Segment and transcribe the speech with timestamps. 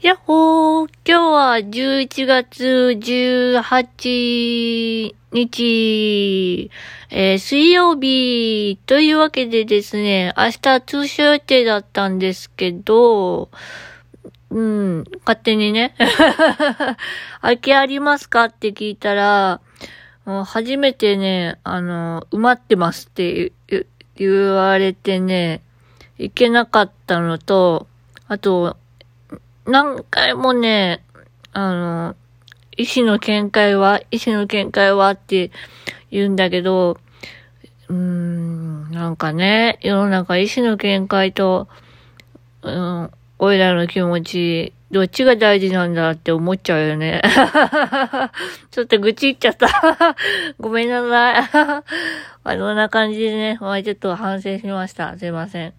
[0.00, 0.90] やっほー。
[1.04, 6.70] 今日は11月18日、
[7.10, 13.50] えー水曜日というわけでですね、明日通所予定だったんですけど、
[14.50, 15.96] うん、勝手にね、
[17.42, 19.60] 空きありますかって聞いたら、
[20.44, 23.84] 初めてね、あの、埋まってますって言
[24.14, 25.60] 言われてね、
[26.18, 27.88] 行けなかったのと、
[28.28, 28.76] あと、
[29.68, 31.04] 何回もね、
[31.52, 32.16] あの、
[32.78, 35.50] 医師の見解は、医師の見解はって
[36.10, 36.98] 言うんだけど、
[37.88, 41.68] うーん、なんかね、世の中医師の見解と、
[42.62, 47.20] うん、おいらの気持ち、どっちが大事なんだって思っちゃうよね。
[48.72, 50.16] ちょっと愚痴言っちゃった。
[50.58, 51.82] ごめんなさい。
[52.42, 55.18] あ、そんな感じでね、まあ、ちょっと反省しました。
[55.18, 55.74] すいません。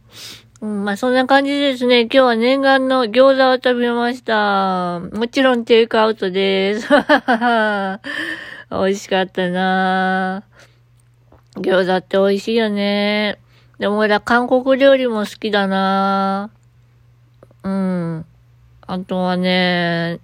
[0.61, 4.99] うん、まあ、そんな感じですね、今日は念願の餃子を食べました。
[4.99, 6.89] もちろんテイクアウトです。
[8.69, 10.43] 美味しかったな
[11.55, 13.39] 餃子って美味しいよね。
[13.79, 16.49] でも俺は韓国料理も好きだな
[17.63, 18.25] うん。
[18.85, 20.19] あとはね、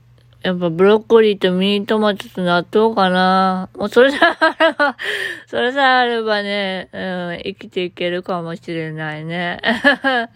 [0.46, 3.68] やっぱブロッコリーとミニトマトと納豆かな。
[3.76, 4.98] もうそれさえあれば、
[5.50, 9.60] それさえあればね、うん、生きていけるかもしれないね。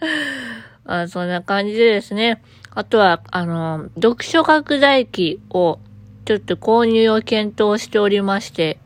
[0.84, 2.42] あそんな感じでですね。
[2.74, 5.78] あとは、あの、読書拡大機を
[6.24, 8.78] ちょっと購入を検討しておりまして、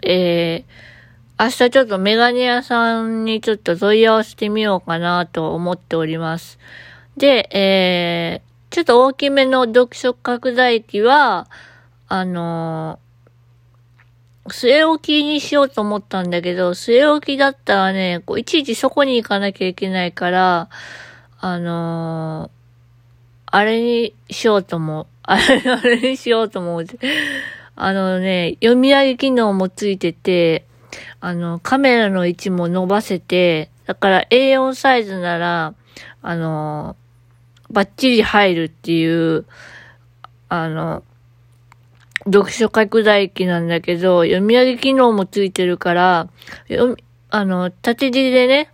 [0.00, 6.58] えー、明日ちょっとメガネ屋さんにちょっと問い合わせてみようかなと思っております。
[7.18, 11.48] で、えー、ちょっと大きめの読書拡大機は、
[12.08, 12.98] あの
[14.48, 20.68] 据え置きにしようと思ったんだけど、据え置きだったらね、こういちいちそこに行かなきゃいけないから、
[21.40, 22.56] あのー
[23.46, 25.06] あれにしようと思う。
[25.22, 26.86] あれ、あれにしようと 思う。
[27.76, 30.66] あのね、読み上げ機能もついてて、
[31.20, 35.72] あの、カメラの位置も伸ばせて、だから A4 サイズなら、
[36.20, 36.94] あの、
[37.70, 39.44] バッチリ入るっていう、
[40.48, 41.02] あの、
[42.26, 46.28] 読書拡大機なんだけど、読み上げ機能もついてるから、
[46.68, 48.70] 読みあの、縦字でね、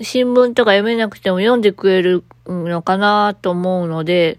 [0.00, 4.38] 新聞とか読めなくても読んでくれるのかなと思うので、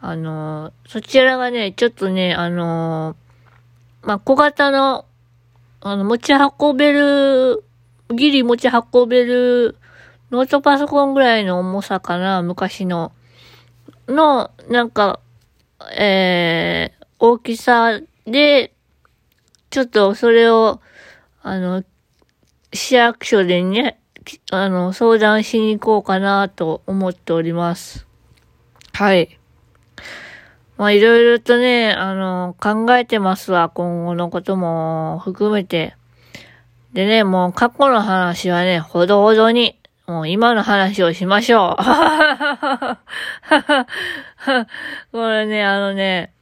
[0.00, 3.16] あの、そちらがね、ちょっとね、あの、
[4.02, 5.04] まあ、小型の、
[5.80, 7.62] あの、持ち運べる、
[8.14, 9.76] ギリ持ち運べる、
[10.30, 13.12] ノートパソコンぐらいの重さかな、昔の。
[14.08, 15.20] の、なんか、
[15.96, 18.74] えー、大きさで、
[19.70, 20.80] ちょっとそれを、
[21.42, 21.84] あの、
[22.72, 28.06] 市役所でね、きあの、相談しに行こうかなと思っております。
[28.92, 29.38] はい。
[30.76, 35.94] まあ、いろいろとね、あの、考えてますわ、今後のことも含めて。
[36.92, 41.82] でね、もう過去の話はね、ほどほどに、もう今の話をしましょう。
[45.12, 46.32] これね、あのね、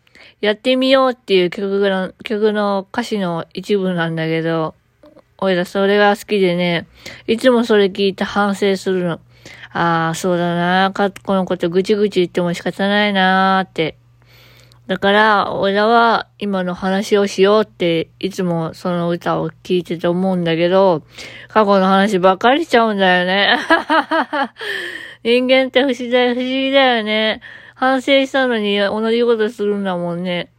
[0.41, 4.75] やってみようっていう曲の、曲の歌詞の一部なんだけど、
[5.39, 6.89] おいらそれが好きでね、
[7.29, 9.21] いつもそれ聞いて反省するの。
[9.73, 13.97] ああ、そうだな、過去のことぐちぐち言っても仕方ないなーって。
[14.89, 21.03] だから、俺らは今の話をしようって、いつもその歌を聴いてて思うんだけど、
[21.49, 23.57] 過去の話ばっかりしちゃうんだよね。
[25.23, 27.41] 人間って不思議だよ、不思議だよね。
[27.75, 30.51] 反省したのに同じことするんだもんね。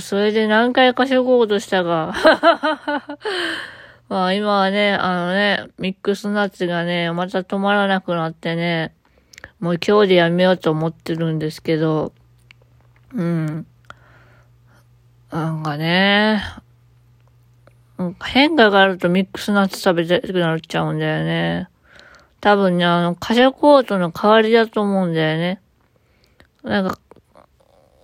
[0.00, 2.14] それで何回かしょこうとしたが。
[4.08, 8.92] まあ今はね、あのね、ミックスナッツがね、また止まらなくなってね、
[9.60, 12.12] もう今日でやめようと思ってるんですけど、
[13.14, 13.41] うん。
[15.76, 16.42] ね、
[18.24, 21.68] 変化があるとミックスナッツ食べたくなっちゃうんだよね。
[22.40, 25.60] 多分ね、あの、カシャコートの代わりだと思うんだよね。
[26.64, 26.98] なんか、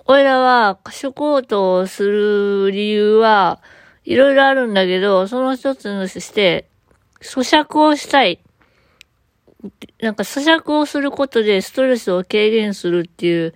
[0.06, 3.60] 俺らはカシャコートをする理由は、
[4.04, 6.69] いろいろあるんだけど、その一つとして、
[7.20, 8.40] 咀嚼をしたい。
[10.00, 13.54] なんか咀嚼をすることでストレスを軽減するっていう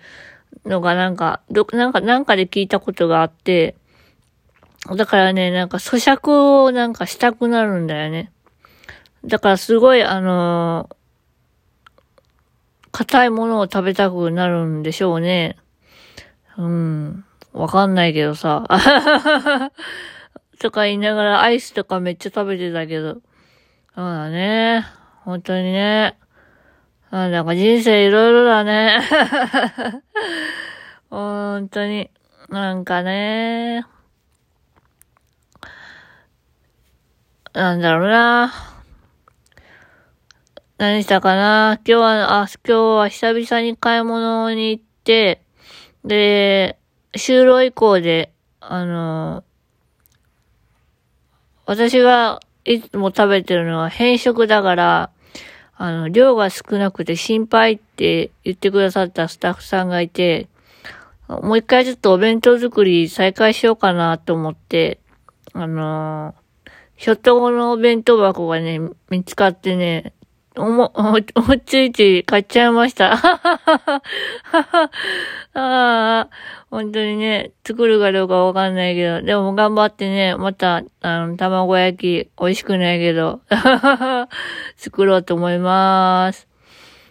[0.65, 3.75] のがなんか、ど、なんか、なんかで聞いたことがあって、
[4.95, 8.31] だからね、なんか咀嚼をなんかしたくなるんだよね。
[9.25, 10.95] だからすごい、あのー
[12.93, 15.57] 硬いものを食べたくなるんでしょうね。
[16.57, 17.25] うん。
[17.51, 18.65] わかんないけどさ。
[20.59, 23.15] とか言いながらアイスとかめっちゃ食べてたけど。
[23.15, 23.21] そう
[23.95, 24.85] だね。
[25.23, 26.19] 本当にね。
[27.09, 29.01] なんか人生いろいろだね。
[31.09, 32.11] 本当に。
[32.49, 33.87] なんかね。
[37.53, 38.51] なんだろうな。
[40.79, 41.79] 何したかな。
[41.85, 45.39] 今日は、あ、今日は久々に買い物に行って、
[46.03, 46.79] で、
[47.15, 49.43] 就労以降で、あの、
[51.67, 55.11] 私がいつも食べてるのは変色だから、
[55.75, 60.47] あの、量が少なくて心配って言ってくださったスタッフさんがいて、
[61.27, 64.99] もう一回ちょっとお弁当作り再開しようかなと思って、
[65.53, 66.33] あの
[67.03, 68.79] ひょっとこのお弁当箱がね、
[69.09, 70.13] 見つかってね、
[70.55, 73.15] おも、お、おついつい買っちゃいました。
[73.15, 74.09] あ
[75.53, 76.29] あ、
[76.71, 83.41] 本当にね、作るかどうかわかんないけど、でも頑張ってね、また、あの、卵焼き、美味しくないけど、
[84.77, 86.47] 作ろうと思います。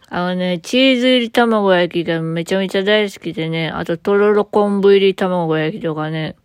[0.08, 6.36] あのね、チーズ入り卵焼きがめちゃめちゃ大好きでね、あととろろ昆布入り卵焼きとかね、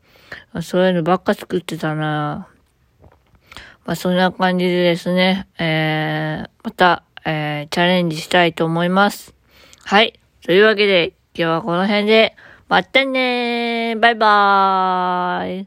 [0.62, 2.50] そういうのばっか作ってたな
[3.88, 9.34] まあ、そんな感じでですね、えー、また、えー、チャレンジしたいと思います。
[9.86, 10.20] はい。
[10.44, 12.36] というわけで、今日はこの辺で、
[12.68, 15.66] またねーバイバーイ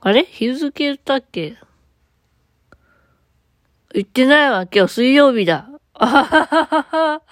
[0.00, 0.24] あれ？
[0.24, 1.56] 日付言ったっけ？
[3.94, 4.66] 言ってないわ。
[4.66, 5.68] 今日水曜日だ。
[5.94, 7.22] あははは。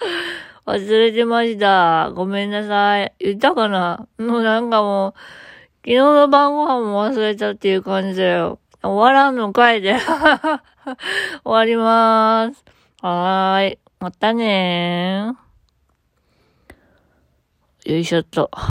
[0.65, 2.13] 忘れてました。
[2.15, 3.13] ごめんなさい。
[3.19, 4.07] 言ったかな？
[4.17, 5.15] もうなんかもう、
[5.79, 8.61] 昨日の晩ご飯も忘れたっていう感じだよ。
[8.85, 9.97] 終わらんのかいで。
[10.05, 10.61] 終
[11.45, 12.65] わりまーす。
[13.01, 13.79] はーい。
[13.99, 17.91] またねー。
[17.93, 18.51] よいしょっと。